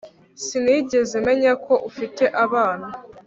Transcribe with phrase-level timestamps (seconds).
[0.45, 2.87] Sinigeze menya ko ufite abana